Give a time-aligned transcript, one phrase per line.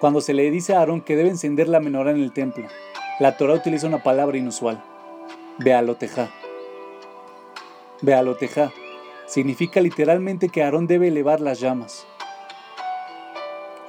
[0.00, 2.68] Cuando se le dice a Aarón que debe encender la menorá en el templo,
[3.18, 4.80] la Torah utiliza una palabra inusual,
[5.58, 6.30] Bealotejá.
[8.00, 8.72] Bealotejá
[9.26, 12.06] significa literalmente que Aarón debe elevar las llamas.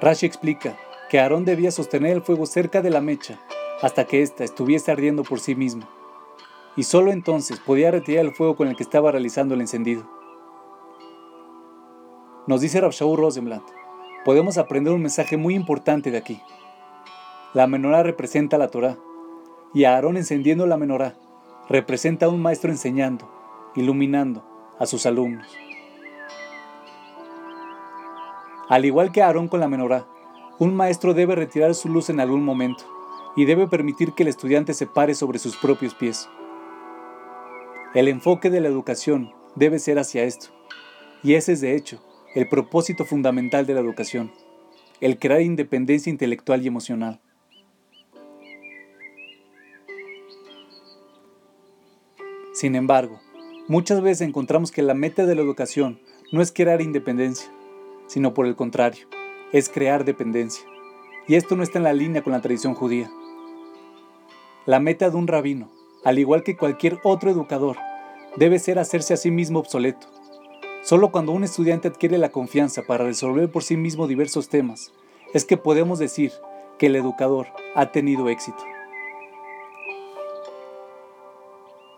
[0.00, 0.78] Rashi explica
[1.10, 3.38] que Aarón debía sostener el fuego cerca de la mecha
[3.82, 5.90] hasta que ésta estuviese ardiendo por sí misma,
[6.74, 10.08] y solo entonces podía retirar el fuego con el que estaba realizando el encendido.
[12.46, 13.62] Nos dice Rabshaw Rosenblatt,
[14.28, 16.42] podemos aprender un mensaje muy importante de aquí.
[17.54, 18.98] La menorá representa la Torah,
[19.72, 21.16] y Aarón encendiendo la menorá
[21.70, 23.26] representa a un maestro enseñando,
[23.74, 24.44] iluminando
[24.78, 25.46] a sus alumnos.
[28.68, 30.06] Al igual que Aarón con la menorá,
[30.58, 32.84] un maestro debe retirar su luz en algún momento
[33.34, 36.28] y debe permitir que el estudiante se pare sobre sus propios pies.
[37.94, 40.48] El enfoque de la educación debe ser hacia esto,
[41.22, 41.98] y ese es de hecho
[42.38, 44.30] el propósito fundamental de la educación,
[45.00, 47.18] el crear independencia intelectual y emocional.
[52.52, 53.18] Sin embargo,
[53.66, 55.98] muchas veces encontramos que la meta de la educación
[56.30, 57.50] no es crear independencia,
[58.06, 59.08] sino por el contrario,
[59.52, 60.64] es crear dependencia.
[61.26, 63.10] Y esto no está en la línea con la tradición judía.
[64.64, 65.72] La meta de un rabino,
[66.04, 67.78] al igual que cualquier otro educador,
[68.36, 70.17] debe ser hacerse a sí mismo obsoleto.
[70.88, 74.90] Solo cuando un estudiante adquiere la confianza para resolver por sí mismo diversos temas,
[75.34, 76.32] es que podemos decir
[76.78, 78.64] que el educador ha tenido éxito.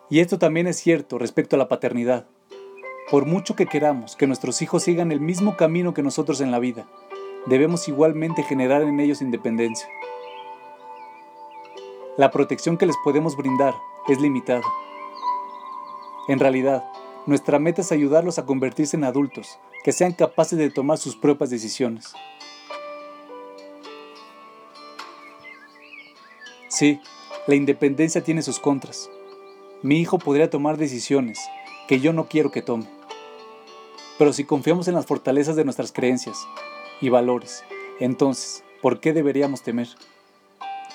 [0.09, 2.27] Y esto también es cierto respecto a la paternidad.
[3.13, 6.59] Por mucho que queramos que nuestros hijos sigan el mismo camino que nosotros en la
[6.59, 6.89] vida,
[7.47, 9.89] debemos igualmente generar en ellos independencia.
[12.17, 13.77] La protección que les podemos brindar
[14.09, 14.65] es limitada.
[16.27, 16.91] En realidad,
[17.27, 21.51] nuestra meta es ayudarlos a convertirse en adultos que sean capaces de tomar sus propias
[21.51, 22.13] decisiones.
[26.69, 27.01] Sí,
[27.47, 29.11] la independencia tiene sus contras.
[29.83, 31.39] Mi hijo podría tomar decisiones
[31.89, 32.87] que yo no quiero que tome.
[34.19, 36.39] Pero si confiamos en las fortalezas de nuestras creencias
[37.01, 37.65] y valores,
[37.99, 39.89] entonces, ¿por qué deberíamos temer?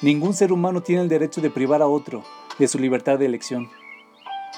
[0.02, 2.24] Ningún ser humano tiene el derecho de privar a otro
[2.60, 3.70] de su libertad de elección.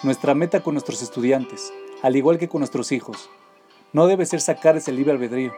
[0.03, 3.31] Nuestra meta con nuestros estudiantes, al igual que con nuestros hijos,
[3.93, 5.53] no debe ser sacarles el libre albedrío,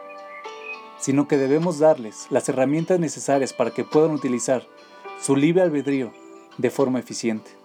[0.98, 4.66] sino que debemos darles las herramientas necesarias para que puedan utilizar
[5.20, 6.10] su libre albedrío
[6.56, 7.59] de forma eficiente.